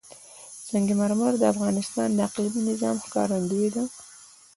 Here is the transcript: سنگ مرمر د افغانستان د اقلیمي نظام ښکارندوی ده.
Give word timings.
سنگ 0.67 0.87
مرمر 0.99 1.33
د 1.39 1.43
افغانستان 1.53 2.09
د 2.13 2.19
اقلیمي 2.27 2.61
نظام 2.69 2.95
ښکارندوی 3.05 3.67
ده. 3.75 3.83